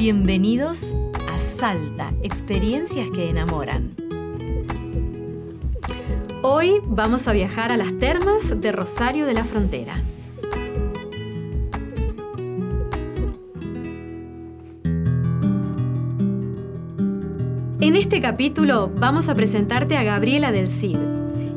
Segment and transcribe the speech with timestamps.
[0.00, 0.94] Bienvenidos
[1.28, 3.92] a Salta, experiencias que enamoran.
[6.40, 10.02] Hoy vamos a viajar a las termas de Rosario de la Frontera.
[17.82, 20.96] En este capítulo vamos a presentarte a Gabriela del Cid.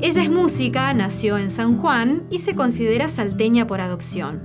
[0.02, 4.42] Ella es música, nació en San Juan y se considera salteña por adopción.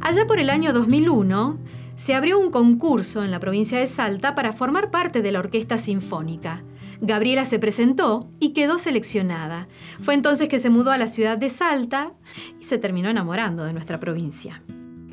[0.00, 1.58] Allá por el año 2001
[1.96, 5.78] se abrió un concurso en la provincia de Salta para formar parte de la Orquesta
[5.78, 6.62] Sinfónica.
[7.00, 9.68] Gabriela se presentó y quedó seleccionada.
[10.00, 12.12] Fue entonces que se mudó a la ciudad de Salta
[12.60, 14.62] y se terminó enamorando de nuestra provincia.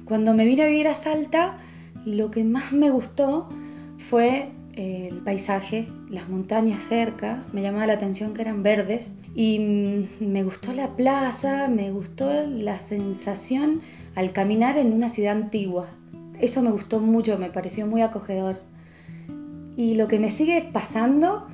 [0.05, 1.57] Cuando me vine a vivir a Salta,
[2.05, 3.49] lo que más me gustó
[3.97, 9.59] fue eh, el paisaje, las montañas cerca, me llamaba la atención que eran verdes y
[9.59, 13.81] mm, me gustó la plaza, me gustó la sensación
[14.15, 15.87] al caminar en una ciudad antigua.
[16.43, 18.59] Eso me gustó mucho, me pareció muy acogedor.
[19.77, 21.47] Y lo que me sigue pasando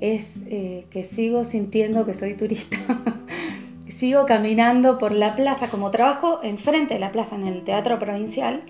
[0.00, 2.76] es eh, que sigo sintiendo que soy turista.
[3.88, 8.62] sigo caminando por la plaza, como trabajo enfrente de la plaza en el Teatro Provincial,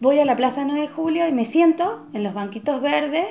[0.00, 3.28] voy a la Plaza 9 de Julio y me siento en los banquitos verdes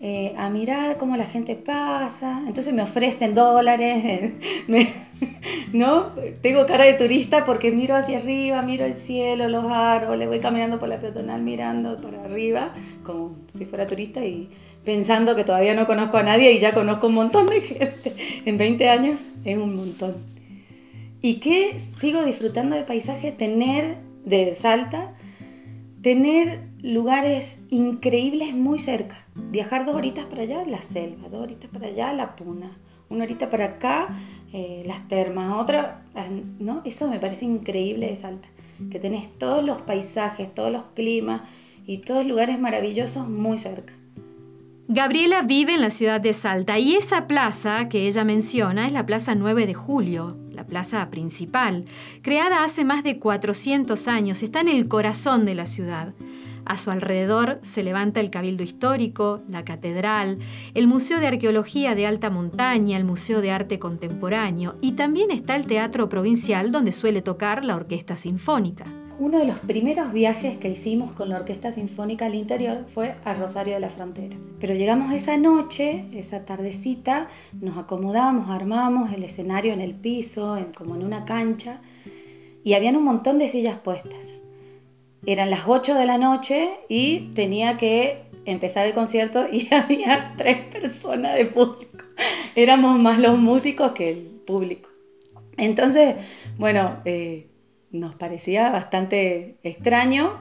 [0.00, 2.42] eh, a mirar cómo la gente pasa.
[2.46, 4.32] Entonces me ofrecen dólares,
[5.72, 6.12] ¿no?
[6.42, 10.78] Tengo cara de turista porque miro hacia arriba, miro el cielo, los árboles, voy caminando
[10.78, 14.50] por la peatonal mirando para arriba, como si fuera turista y
[14.84, 18.14] pensando que todavía no conozco a nadie y ya conozco un montón de gente.
[18.44, 20.14] En 20 años es un montón.
[21.22, 25.14] Y que sigo disfrutando de paisaje, tener de Salta,
[26.02, 29.16] tener lugares increíbles muy cerca.
[29.34, 33.50] Viajar dos horitas para allá, la selva, dos horitas para allá, la puna, una horita
[33.50, 34.08] para acá,
[34.52, 36.04] eh, las termas, otra,
[36.60, 36.82] ¿no?
[36.84, 38.48] Eso me parece increíble de Salta,
[38.90, 41.42] que tenés todos los paisajes, todos los climas
[41.86, 43.92] y todos lugares maravillosos muy cerca.
[44.88, 49.04] Gabriela vive en la ciudad de Salta y esa plaza que ella menciona es la
[49.04, 51.84] Plaza 9 de Julio, la plaza principal,
[52.22, 56.14] creada hace más de 400 años, está en el corazón de la ciudad.
[56.66, 60.40] A su alrededor se levanta el Cabildo Histórico, la Catedral,
[60.74, 65.54] el Museo de Arqueología de Alta Montaña, el Museo de Arte Contemporáneo y también está
[65.54, 68.84] el Teatro Provincial donde suele tocar la Orquesta Sinfónica.
[69.20, 73.32] Uno de los primeros viajes que hicimos con la Orquesta Sinfónica al interior fue a
[73.32, 74.36] Rosario de la Frontera.
[74.58, 77.28] Pero llegamos esa noche, esa tardecita,
[77.60, 81.80] nos acomodamos, armamos el escenario en el piso, como en una cancha,
[82.64, 84.42] y habían un montón de sillas puestas.
[85.26, 90.58] Eran las 8 de la noche y tenía que empezar el concierto y había tres
[90.66, 92.04] personas de público.
[92.54, 94.88] Éramos más los músicos que el público.
[95.56, 96.14] Entonces,
[96.58, 97.48] bueno, eh,
[97.90, 100.38] nos parecía bastante extraño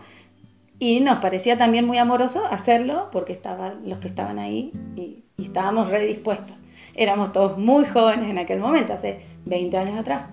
[0.77, 5.89] y nos parecía también muy amoroso hacerlo porque estaban los que estaban ahí y, estábamos
[5.89, 6.63] redispuestos.
[6.93, 10.29] Éramos todos muy jóvenes en aquel momento, hace 20 años atrás,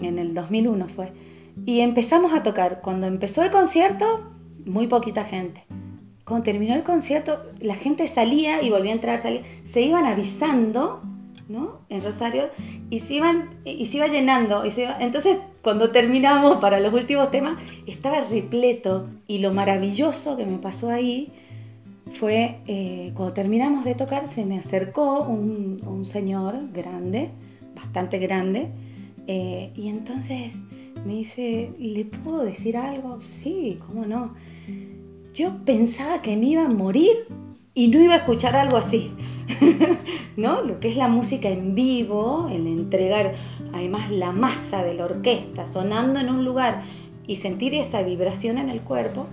[0.00, 1.12] en el 2001 fue.
[1.64, 2.80] Y empezamos a tocar.
[2.80, 4.30] Cuando empezó el concierto,
[4.64, 5.64] muy poquita gente.
[6.24, 9.20] Cuando terminó el concierto, la gente salía y volvía a entrar.
[9.62, 11.02] Se iban avisando
[11.48, 11.80] ¿no?
[11.88, 12.48] En Rosario,
[12.90, 14.68] y se, iban, y se iba llenando.
[14.70, 17.56] Se Entonces, cuando terminamos para los últimos temas,
[17.86, 19.08] estaba repleto.
[19.26, 21.32] Y lo maravilloso que me pasó ahí
[22.10, 27.30] fue, eh, cuando terminamos de tocar, se me acercó un, señor grande,
[27.74, 28.68] bastante grande,
[29.26, 30.62] eh, y entonces
[31.06, 33.20] me dice, ¿le puedo decir algo?
[33.20, 34.34] Sí, ¿cómo no?
[35.32, 37.28] Yo pensaba que me iba a morir
[37.74, 39.12] y no iba a escuchar algo así.
[40.36, 40.62] ¿No?
[40.62, 43.34] Lo que es la música en vivo, el entregar
[43.72, 46.82] además la masa de la orquesta sonando en un lugar
[47.26, 49.26] y sentir esa vibración en el cuerpo.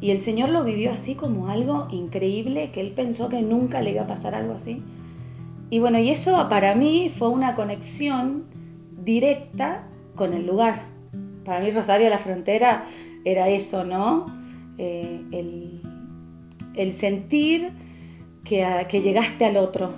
[0.00, 3.92] Y el Señor lo vivió así como algo increíble, que él pensó que nunca le
[3.92, 4.82] iba a pasar algo así.
[5.70, 8.44] Y bueno, y eso para mí fue una conexión
[9.02, 10.93] directa con el lugar.
[11.44, 12.84] Para mí Rosario la Frontera
[13.24, 14.26] era eso, ¿no?
[14.78, 15.20] Eh,
[16.76, 17.70] el, sentir
[18.44, 19.94] que, llegaste al otro,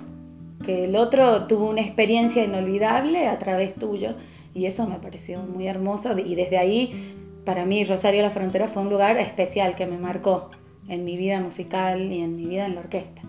[0.65, 4.15] que el otro tuvo una experiencia inolvidable a través tuyo
[4.53, 7.13] y eso me pareció muy hermoso y desde ahí
[7.45, 10.51] para mí Rosario la Frontera fue un lugar especial que me marcó
[10.87, 13.21] en mi vida musical y en mi vida en la orquesta.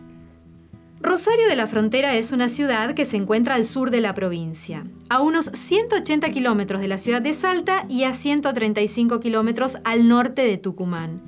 [1.01, 4.85] Rosario de la Frontera es una ciudad que se encuentra al sur de la provincia,
[5.09, 10.43] a unos 180 kilómetros de la ciudad de Salta y a 135 kilómetros al norte
[10.43, 11.23] de Tucumán.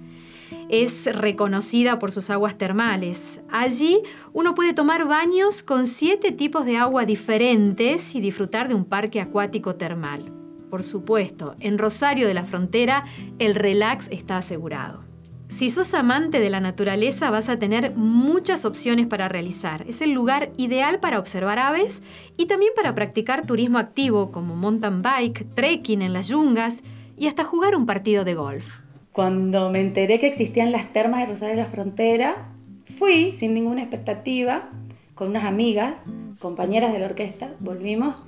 [0.70, 3.40] Es reconocida por sus aguas termales.
[3.48, 4.00] Allí
[4.32, 9.20] uno puede tomar baños con siete tipos de agua diferentes y disfrutar de un parque
[9.20, 10.32] acuático termal.
[10.68, 13.04] Por supuesto, en Rosario de la Frontera
[13.38, 15.09] el relax está asegurado.
[15.50, 19.84] Si sos amante de la naturaleza vas a tener muchas opciones para realizar.
[19.88, 22.02] Es el lugar ideal para observar aves
[22.36, 26.84] y también para practicar turismo activo como mountain bike, trekking en las yungas
[27.18, 28.76] y hasta jugar un partido de golf.
[29.10, 32.52] Cuando me enteré que existían las termas de Rosario de la Frontera,
[32.96, 34.70] fui sin ninguna expectativa
[35.16, 36.08] con unas amigas,
[36.38, 38.24] compañeras de la orquesta, volvimos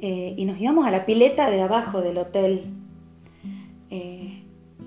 [0.00, 2.64] eh, y nos íbamos a la pileta de abajo del hotel.
[3.90, 4.42] Eh,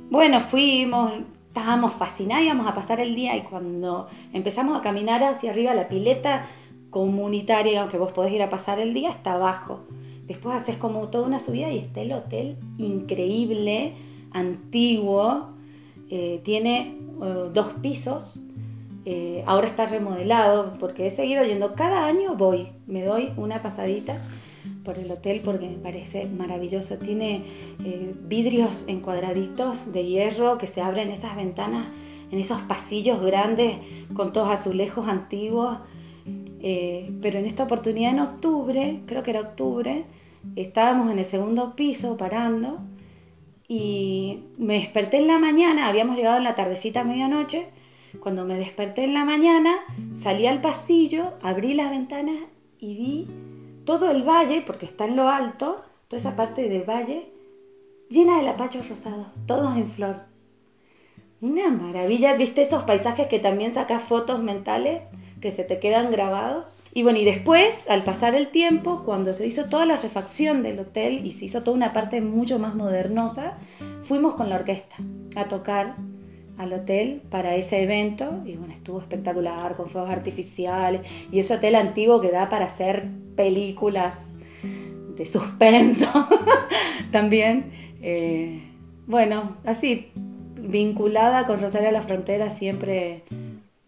[0.10, 1.14] bueno, fuimos,
[1.52, 5.90] estábamos fascinados, íbamos a pasar el día y cuando empezamos a caminar hacia arriba, la
[5.90, 6.46] pileta
[6.90, 9.82] comunitaria, aunque vos podés ir a pasar el día, está abajo.
[10.28, 13.96] Después haces como toda una subida y está el hotel increíble,
[14.32, 15.50] antiguo,
[16.10, 18.40] eh, tiene eh, dos pisos,
[19.04, 24.22] eh, ahora está remodelado porque he seguido yendo, cada año voy, me doy una pasadita
[24.84, 26.98] por el hotel porque me parece maravilloso.
[26.98, 27.44] Tiene
[27.84, 31.88] eh, vidrios encuadraditos de hierro que se abren esas ventanas
[32.32, 33.76] en esos pasillos grandes
[34.14, 35.78] con todos azulejos antiguos.
[36.64, 40.06] Eh, pero en esta oportunidad en octubre, creo que era octubre,
[40.56, 42.80] estábamos en el segundo piso parando
[43.68, 47.70] y me desperté en la mañana, habíamos llegado en la tardecita a medianoche,
[48.20, 49.72] cuando me desperté en la mañana
[50.14, 52.36] salí al pasillo, abrí las ventanas
[52.80, 53.28] y vi
[53.86, 57.32] todo el valle, porque está en lo alto, toda esa parte del valle,
[58.10, 60.32] llena de lapachos rosados, todos en flor.
[61.40, 65.06] Una maravilla, viste esos paisajes que también sacas fotos mentales
[65.42, 66.76] que se te quedan grabados.
[66.94, 70.80] Y bueno, y después, al pasar el tiempo, cuando se hizo toda la refacción del
[70.80, 73.58] hotel y se hizo toda una parte mucho más modernosa,
[74.04, 74.98] fuimos con la orquesta
[75.36, 75.96] a tocar
[76.62, 81.76] al hotel para ese evento y bueno, estuvo espectacular con fuegos artificiales y ese hotel
[81.76, 84.22] antiguo que da para hacer películas
[85.16, 86.08] de suspenso
[87.12, 87.72] también.
[88.02, 88.62] Eh,
[89.08, 90.12] bueno, así,
[90.56, 93.24] vinculada con Rosario de la Frontera siempre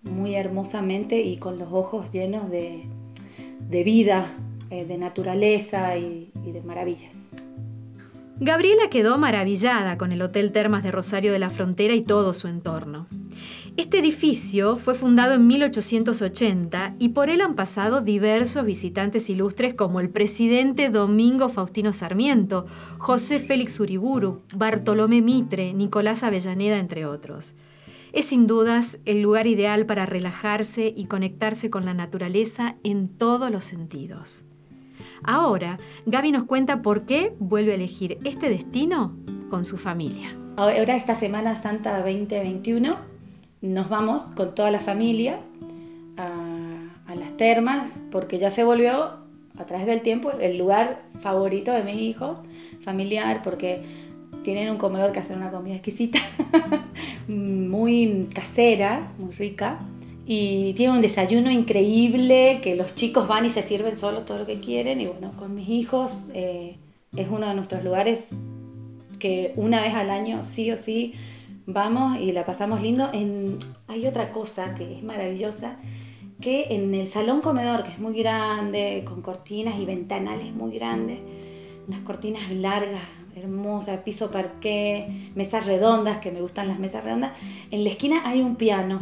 [0.02, 2.86] muy hermosamente y con los ojos llenos de,
[3.84, 4.34] vida,
[4.72, 7.28] eh, de naturaleza y de maravillas.
[8.46, 12.50] Gabriela quedó maravillada con el Hotel Termas de Rosario de la Frontera y todo su
[12.50, 13.08] entorno.
[13.78, 20.02] Este edificio fue fundado en 1880 y por él han pasado diversos visitantes ilustres como
[20.02, 22.66] el presidente Domingo Faustino Sarmiento,
[22.98, 27.54] José Félix Uriburu, Bartolomé Mitre, Nicolás Avellaneda, entre otros.
[28.12, 33.50] Es sin dudas el lugar ideal para relajarse y conectarse con la naturaleza en todos
[33.50, 34.44] los sentidos.
[35.24, 39.16] Ahora, Gaby nos cuenta por qué vuelve a elegir este destino
[39.50, 40.36] con su familia.
[40.58, 42.98] Ahora esta Semana Santa 2021
[43.62, 45.40] nos vamos con toda la familia
[46.18, 49.18] a, las termas porque ya se volvió
[49.58, 52.40] a través del tiempo el lugar favorito de mis hijos,
[52.82, 53.84] familiar, porque
[54.44, 56.20] tienen un comedor que hace una comida exquisita,
[57.28, 59.80] muy casera, muy rica
[60.26, 64.46] y tiene un desayuno increíble que los chicos van y se sirven solos todo lo
[64.46, 66.78] que quieren y bueno, con mis hijos eh,
[67.16, 68.38] es uno de nuestros lugares
[69.20, 71.14] que una vez al año sí o sí
[71.66, 73.10] vamos y la pasamos lindo.
[73.14, 75.78] En, hay otra cosa que es maravillosa,
[76.42, 81.20] que en el salón comedor, que es muy grande, con cortinas y ventanales muy grandes,
[81.88, 83.04] unas cortinas largas,
[83.36, 87.32] hermosas, piso parqué, mesas redondas, que me gustan las mesas redondas,
[87.72, 89.00] en la esquina hay un piano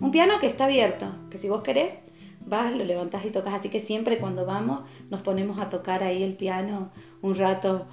[0.00, 1.98] un piano que está abierto, que si vos querés,
[2.46, 3.54] vas, lo levantás y tocas.
[3.54, 6.90] Así que siempre cuando vamos nos ponemos a tocar ahí el piano
[7.22, 7.86] un rato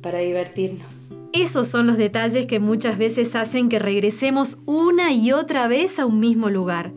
[0.00, 1.08] para divertirnos.
[1.32, 6.06] Esos son los detalles que muchas veces hacen que regresemos una y otra vez a
[6.06, 6.92] un mismo lugar.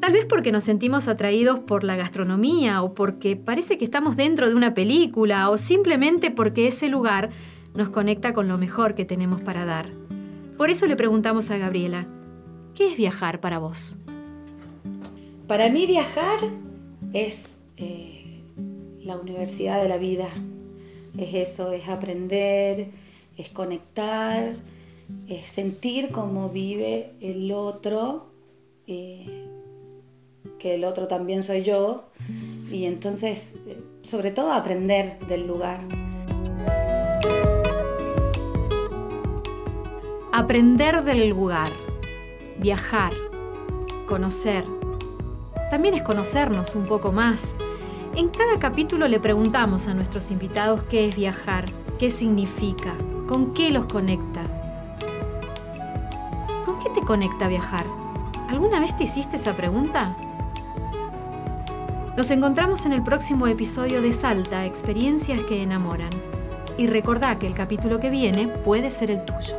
[0.00, 4.48] Tal vez porque nos sentimos atraídos por la gastronomía o porque parece que estamos dentro
[4.48, 7.30] de una película o simplemente porque ese lugar
[7.74, 9.90] nos conecta con lo mejor que tenemos para dar.
[10.56, 12.06] Por eso le preguntamos a Gabriela,
[12.76, 13.96] ¿Qué es viajar para vos?
[15.48, 16.38] Para mí viajar
[17.14, 17.46] es
[17.78, 18.42] eh,
[19.02, 20.28] la universidad de la vida.
[21.16, 22.90] Es eso, es aprender,
[23.38, 24.52] es conectar,
[25.26, 28.26] es sentir cómo vive el otro,
[28.86, 29.46] eh,
[30.58, 32.04] que el otro también soy yo,
[32.70, 35.80] y entonces, eh, sobre todo, aprender del lugar.
[40.36, 41.70] aprender del lugar,
[42.66, 43.12] viajar,
[44.08, 44.64] conocer.
[45.70, 47.54] También es conocernos un poco más.
[48.16, 51.66] En cada capítulo le preguntamos a nuestros invitados qué es viajar,
[52.00, 52.92] qué significa,
[53.28, 54.42] con qué los conecta.
[56.64, 57.86] ¿Con qué te conecta viajar?
[58.48, 60.16] ¿Alguna vez te hiciste esa pregunta?
[62.16, 66.10] Nos encontramos en el próximo episodio de Salta, Experiencias que enamoran.
[66.76, 69.56] Y recordá que el capítulo que viene puede ser el tuyo.